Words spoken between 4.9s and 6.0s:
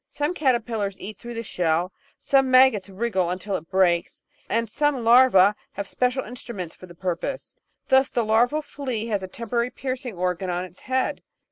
larvae have